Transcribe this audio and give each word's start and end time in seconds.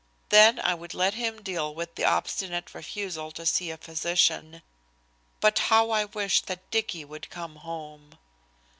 Then 0.29 0.59
I 0.59 0.73
would 0.73 0.95
let 0.95 1.13
him 1.13 1.43
deal 1.43 1.75
with 1.75 1.95
her 1.95 2.07
obstinate 2.07 2.73
refusal 2.73 3.31
to 3.33 3.45
see 3.45 3.69
a 3.69 3.77
physician. 3.77 4.63
But 5.39 5.59
how 5.69 5.91
I 5.91 6.05
wished 6.05 6.47
that 6.47 6.71
Dicky 6.71 7.05
would 7.05 7.29
come 7.29 7.57
home. 7.57 8.17